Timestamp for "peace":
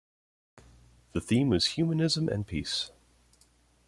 2.47-2.89